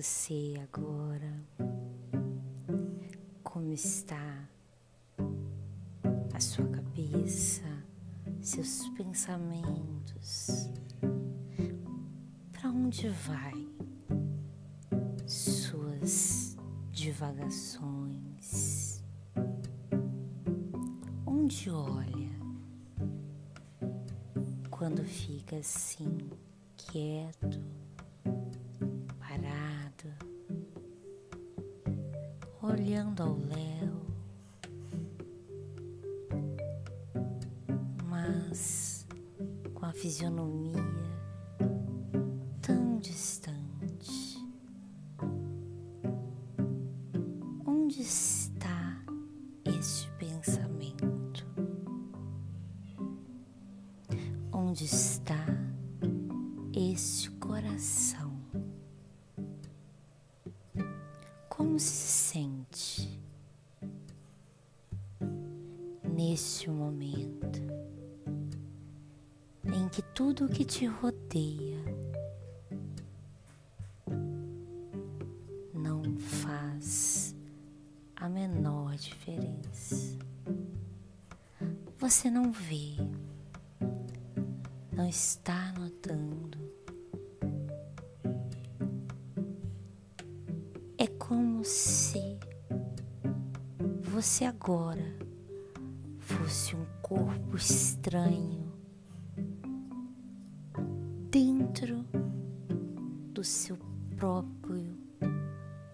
[0.00, 1.30] você agora?
[3.42, 4.48] Como está
[6.32, 7.66] a sua cabeça,
[8.40, 10.70] seus pensamentos?
[12.50, 13.68] Para onde vai
[15.26, 16.56] suas
[16.90, 17.84] divagações?
[21.26, 22.10] Onde olha?
[24.70, 26.30] quando fica assim,
[26.74, 27.59] quieto,
[33.10, 33.92] olhando ao léu,
[38.08, 39.06] mas
[39.74, 40.84] com a fisionomia
[42.62, 43.59] tão distante.
[70.70, 71.82] Te rodeia
[75.74, 77.34] não faz
[78.14, 80.16] a menor diferença?
[81.98, 82.94] Você não vê
[84.92, 86.56] não está notando.
[90.96, 92.38] É como se
[94.02, 95.16] você agora
[96.20, 98.69] fosse um corpo estranho
[101.30, 102.04] dentro
[103.32, 103.76] do seu
[104.16, 104.98] próprio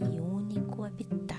[0.00, 1.38] e único habitat.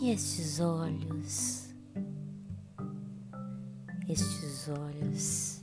[0.00, 1.66] E estes olhos
[4.08, 5.55] estes olhos,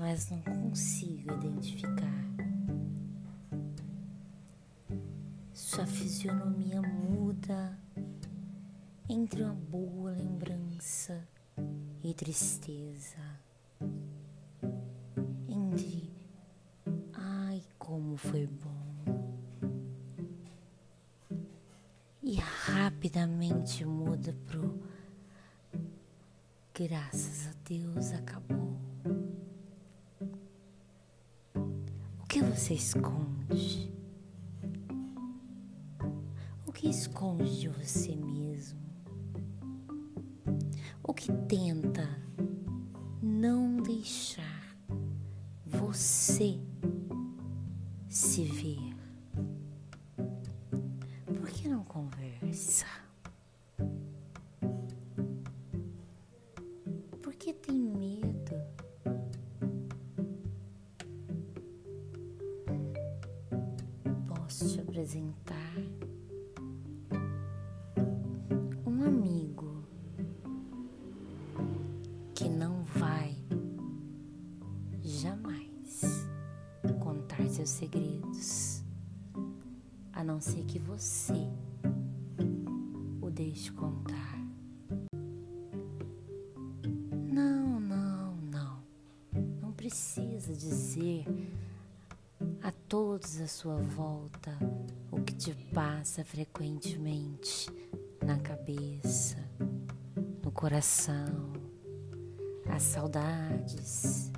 [0.00, 2.24] mas não consigo identificar
[5.52, 7.78] sua fisionomia muda
[9.06, 11.22] entre uma boa lembrança
[12.02, 13.18] e tristeza.
[15.46, 16.10] Entre
[17.12, 18.80] ai, como foi bom.
[22.22, 24.82] E rapidamente muda pro
[26.74, 28.89] graças a Deus acabou.
[32.50, 33.92] O você esconde?
[36.80, 38.80] que esconde de você mesmo?
[41.02, 42.08] O que tenta
[43.22, 44.74] não deixar
[45.64, 46.58] você
[64.60, 65.70] Posso te apresentar
[77.60, 78.82] seus segredos,
[80.14, 81.46] a não ser que você
[83.20, 84.39] o deixe contar.
[92.90, 94.50] Todos à sua volta
[95.12, 97.70] o que te passa frequentemente
[98.20, 99.36] na cabeça,
[100.44, 101.52] no coração,
[102.68, 104.32] as saudades,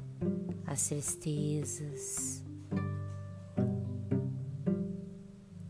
[0.67, 2.45] as tristezas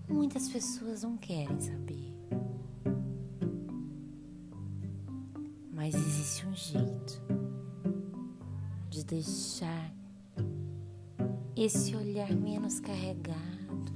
[0.09, 2.13] Muitas pessoas não querem saber.
[5.73, 7.23] Mas existe um jeito
[8.91, 10.02] de deixar
[11.57, 13.93] esse olhar menos carregado,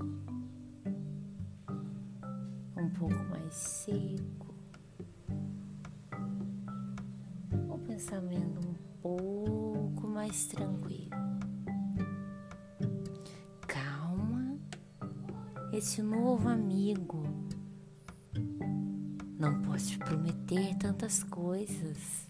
[2.77, 4.55] um pouco mais seco,
[7.69, 11.27] o pensamento um pouco mais tranquilo.
[15.77, 17.23] esse novo amigo.
[19.39, 22.27] Não posso te prometer tantas coisas.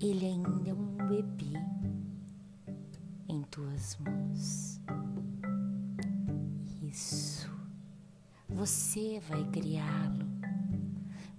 [0.00, 1.58] Ele ainda é um bebê
[3.50, 4.80] tuas mãos.
[6.82, 7.50] Isso.
[8.48, 10.26] Você vai criá-lo.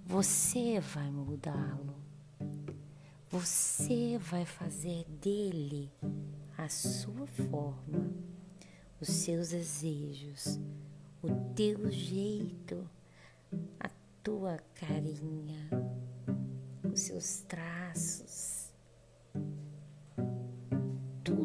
[0.06, 1.96] Você vai mudá-lo.
[3.30, 5.90] Você vai fazer dele
[6.58, 8.12] a sua forma,
[9.00, 10.60] os seus desejos,
[11.22, 12.86] o teu jeito,
[13.80, 13.88] a
[14.22, 15.70] tua carinha,
[16.92, 18.61] os seus traços.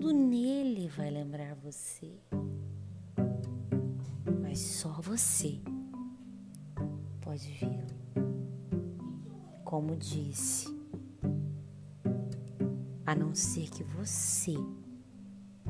[0.08, 2.10] Tudo nele vai lembrar você.
[4.42, 5.60] Mas só você
[7.20, 8.32] pode vê-lo.
[9.66, 10.68] Como disse,
[13.06, 14.54] a não ser que você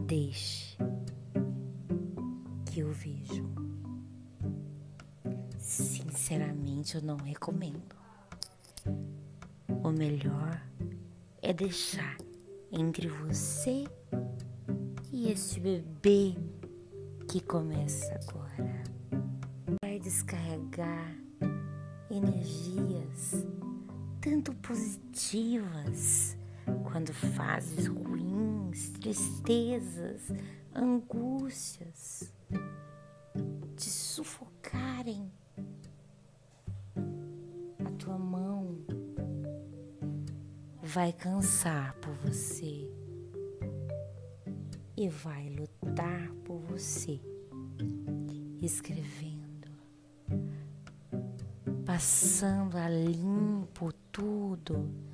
[0.05, 0.77] deixe
[2.71, 3.43] que eu vejo.
[5.57, 7.95] Sinceramente, eu não recomendo.
[9.83, 10.61] O melhor
[11.41, 12.17] é deixar
[12.71, 13.83] entre você
[15.27, 16.35] e este bebê
[17.27, 18.83] que começa agora.
[19.83, 21.13] Vai descarregar
[22.09, 23.45] energias
[24.21, 26.37] tanto positivas
[26.83, 30.31] quando fases ruins, tristezas,
[30.73, 32.33] angústias
[33.75, 35.29] te sufocarem,
[37.85, 38.77] a tua mão
[40.81, 42.96] vai cansar por você
[44.97, 47.21] e vai lutar por você,
[48.61, 49.69] escrevendo,
[51.85, 55.07] passando a limpo tudo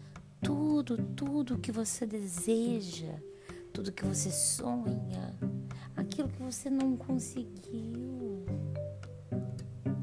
[0.44, 3.15] tudo, tudo que você deseja,
[3.71, 5.33] tudo que você sonha,
[5.95, 8.45] aquilo que você não conseguiu,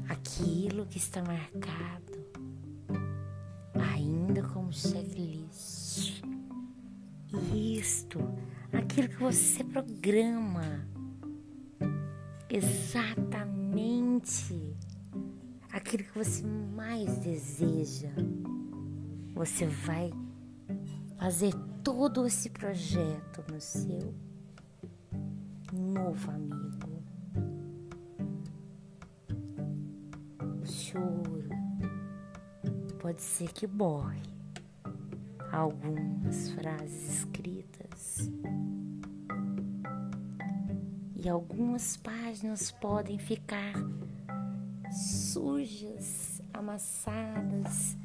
[0.09, 2.25] aquilo que está marcado,
[3.93, 6.23] ainda como checklist.
[7.53, 8.19] Isto,
[8.73, 10.87] aquilo que você programa,
[12.49, 13.51] exatamente.
[15.71, 18.11] Aquilo que você mais deseja,
[19.33, 20.11] você vai
[21.17, 21.53] fazer
[21.83, 24.13] todo esse projeto no seu
[25.71, 27.01] novo amigo.
[30.61, 31.49] O choro
[32.99, 34.21] pode ser que borre
[35.51, 37.80] algumas frases escritas
[41.23, 43.73] e algumas páginas podem ficar
[44.91, 47.95] sujas, amassadas,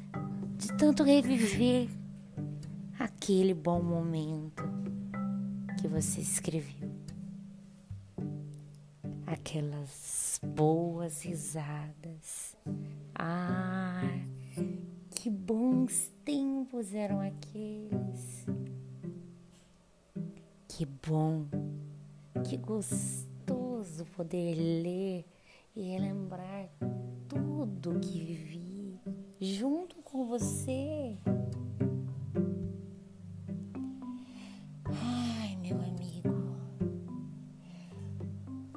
[0.55, 1.89] de tanto reviver
[2.99, 4.63] aquele bom momento
[5.79, 6.91] que você escreveu.
[9.25, 12.55] Aquelas boas risadas.
[13.15, 14.01] Ah,
[15.09, 18.45] que bons tempos eram aqueles.
[20.77, 21.47] Que bom,
[22.47, 25.25] que gostoso poder ler
[25.75, 26.69] e relembrar
[27.27, 29.01] tudo que vivi
[29.41, 31.17] junto com você.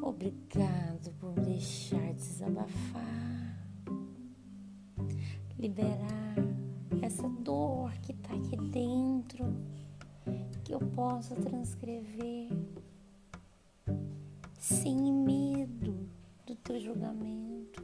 [0.00, 3.68] Obrigado por me deixar desabafar,
[5.58, 6.34] liberar
[7.02, 9.44] essa dor que está aqui dentro,
[10.70, 12.48] que eu possa transcrever
[14.56, 16.08] sem medo
[16.46, 17.82] do teu julgamento,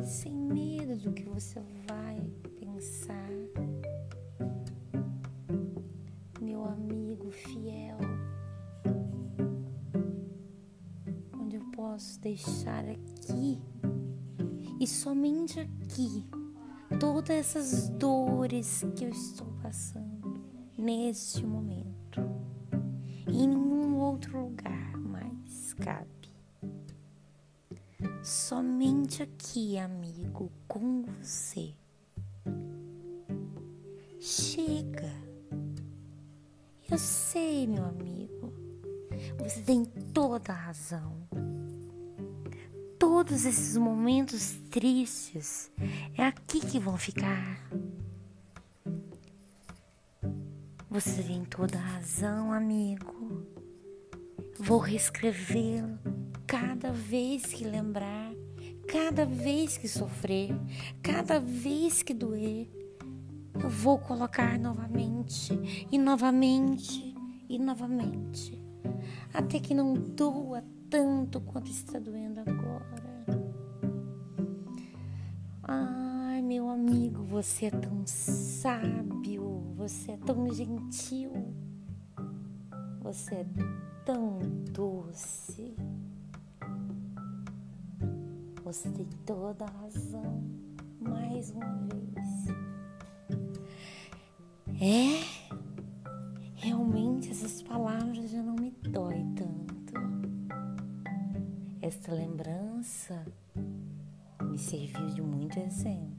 [0.00, 2.20] sem medo do que você vai
[2.60, 3.28] pensar.
[6.40, 7.98] Meu amigo fiel.
[11.74, 13.58] posso deixar aqui
[14.78, 16.24] e somente aqui
[16.98, 20.19] todas essas dores que eu estou passando
[20.80, 22.20] neste momento.
[23.26, 26.08] Em nenhum outro lugar mais cabe.
[28.22, 31.74] Somente aqui, amigo, com você.
[34.18, 35.12] Chega.
[36.90, 38.52] Eu sei, meu amigo.
[39.38, 41.20] Você tem toda a razão
[43.00, 45.70] todos esses momentos tristes
[46.16, 47.60] é aqui que vão ficar.
[50.90, 53.46] Você tem toda a razão, amigo.
[54.58, 55.96] Vou reescrevê-lo
[56.48, 58.32] cada vez que lembrar,
[58.88, 60.50] cada vez que sofrer,
[61.00, 62.68] cada vez que doer.
[63.62, 65.52] Eu vou colocar novamente
[65.92, 67.14] e novamente
[67.48, 68.60] e novamente,
[69.32, 73.00] até que não doa tanto quanto está doendo agora.
[75.62, 79.19] Ai, meu amigo, você é tão sábio,
[79.80, 81.32] você é tão gentil,
[83.00, 83.46] você é
[84.04, 84.38] tão
[84.74, 85.74] doce.
[88.62, 90.44] Você tem toda a razão,
[91.00, 92.46] mais uma vez.
[94.82, 95.22] É,
[96.56, 99.94] realmente essas palavras já não me dói tanto.
[101.80, 103.24] Esta lembrança
[104.42, 106.09] me serviu de muito exemplo.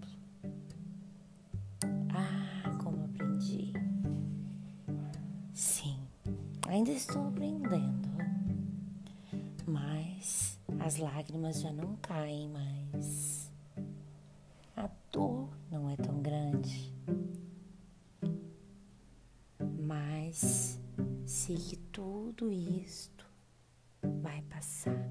[6.71, 8.07] Ainda estou aprendendo,
[9.67, 13.51] mas as lágrimas já não caem mais.
[14.77, 16.93] A dor não é tão grande.
[19.81, 20.79] Mas
[21.25, 23.25] sei que tudo isto
[24.21, 25.09] vai passar.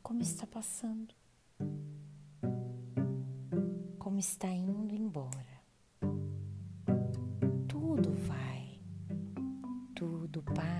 [0.00, 1.12] Como está passando?
[3.98, 5.51] Como está indo embora?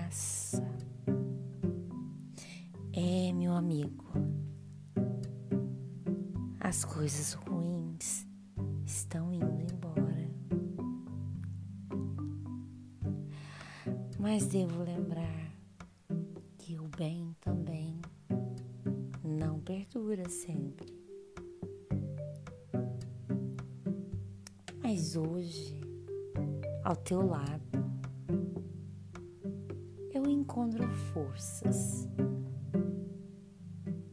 [0.03, 0.63] Passa.
[2.91, 4.05] É, meu amigo,
[6.59, 8.27] as coisas ruins
[8.85, 10.29] estão indo embora.
[14.19, 15.53] Mas devo lembrar
[16.57, 17.99] que o bem também
[19.23, 20.93] não perdura sempre.
[24.81, 25.81] Mas hoje,
[26.83, 27.72] ao teu lado,
[31.23, 32.09] forças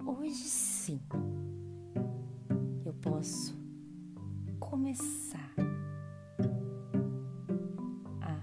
[0.07, 1.01] hoje sim
[2.85, 3.59] eu posso
[4.59, 5.53] começar
[8.21, 8.41] a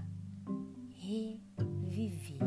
[0.99, 2.41] reviver.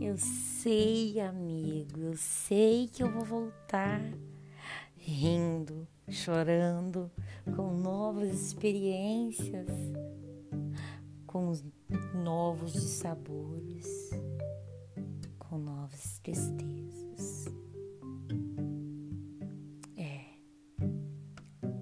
[0.00, 4.00] Eu sei, amigo, eu sei que eu vou voltar
[4.96, 7.10] rindo, chorando,
[7.56, 9.68] com novas experiências,
[11.26, 11.52] com
[12.14, 14.10] novos sabores
[15.38, 17.46] com novas tristezas.
[19.96, 20.20] É,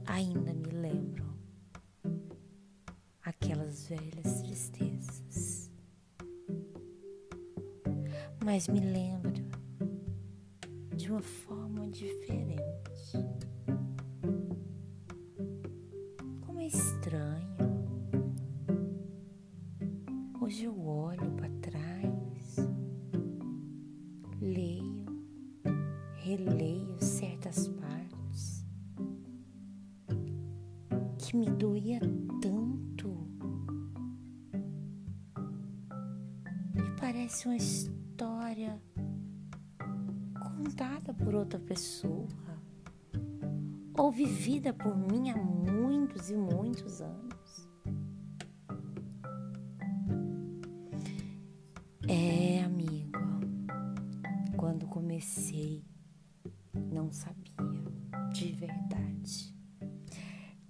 [0.07, 1.25] ainda me lembro
[3.25, 5.71] aquelas velhas tristezas,
[8.45, 9.32] mas me lembro
[26.99, 28.65] certas partes
[31.19, 32.01] que me doía
[32.41, 33.27] tanto.
[36.75, 38.81] E parece uma história
[40.35, 42.29] contada por outra pessoa
[43.99, 47.32] ou vivida por mim há muitos e muitos anos.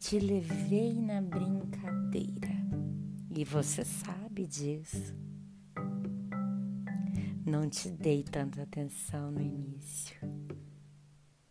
[0.03, 2.51] Te levei na brincadeira
[3.31, 5.15] e você sabe disso.
[7.47, 10.17] Não te dei tanta atenção no início.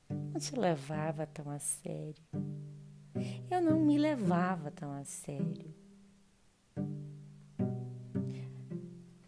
[0.10, 2.22] Não te levava tão a sério.
[3.50, 5.74] Eu não me levava tão a sério.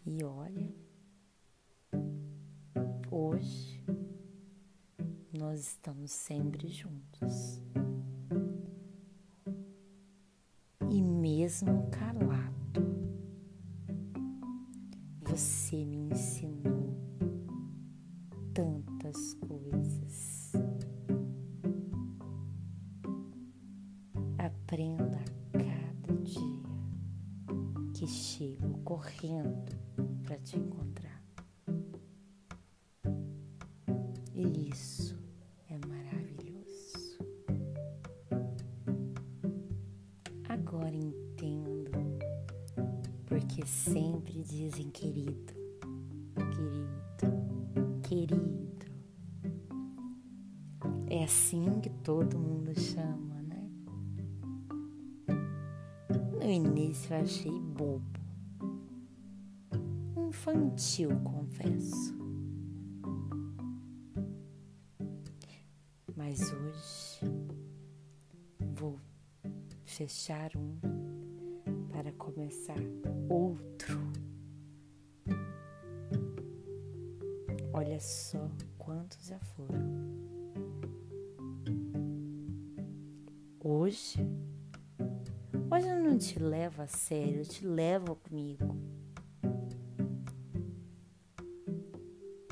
[0.04, 0.70] E olha,
[3.10, 3.82] hoje
[5.32, 7.62] nós estamos sempre juntos.
[11.44, 12.82] Mesmo calado,
[15.20, 16.96] você me ensinou
[18.54, 19.53] tantas coisas.
[41.44, 42.18] Entendo
[43.26, 45.52] porque sempre dizem querido,
[46.34, 48.64] querido, querido.
[51.08, 53.70] É assim que todo mundo chama, né?
[56.32, 58.20] No início eu achei bobo,
[60.28, 62.14] infantil, confesso.
[66.16, 67.20] Mas hoje
[68.76, 68.98] vou
[69.84, 70.93] fechar um
[72.04, 72.76] para começar
[73.30, 73.98] outro.
[77.72, 78.46] Olha só
[78.76, 79.80] quantos já foram.
[83.58, 84.18] Hoje,
[85.70, 88.76] hoje eu não te levo a sério, eu te levo comigo.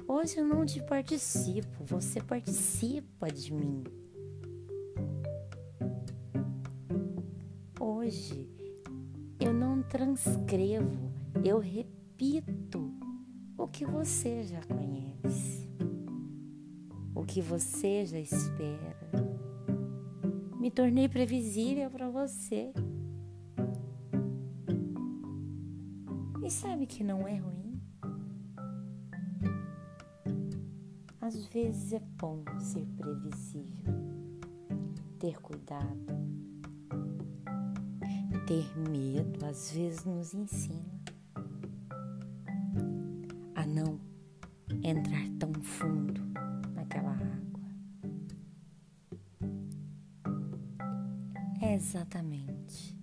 [0.08, 3.84] Hoje Hoje eu não te participo, você participa de mim.
[9.92, 11.12] Transcrevo,
[11.44, 12.90] eu repito
[13.58, 15.68] o que você já conhece,
[17.14, 18.96] o que você já espera.
[20.58, 22.72] Me tornei previsível para você.
[26.42, 27.78] E sabe que não é ruim?
[31.20, 33.92] Às vezes é bom ser previsível,
[35.18, 36.31] ter cuidado,
[38.46, 41.00] ter medo, às vezes nos ensina
[43.54, 44.00] a não
[44.82, 46.20] entrar tão fundo
[46.74, 47.62] naquela água.
[51.60, 53.02] É exatamente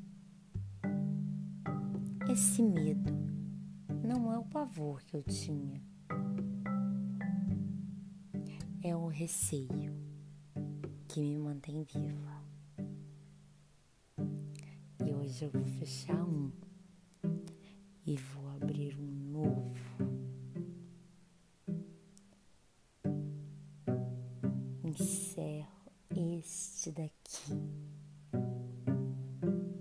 [2.31, 3.12] esse medo
[4.03, 5.81] não é o pavor que eu tinha,
[8.84, 9.96] é o receio
[11.08, 12.38] que me mantém viva.
[15.41, 16.51] Eu vou fechar um
[18.05, 19.74] e vou abrir um novo.
[24.84, 27.53] Encerro este daqui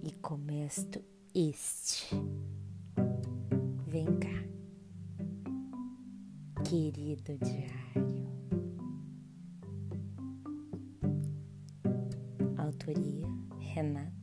[0.04, 1.02] e começo
[1.34, 2.14] este.
[3.88, 4.44] Vem cá,
[6.62, 8.28] querido diário.
[12.56, 13.26] Autoria
[13.58, 14.17] Renata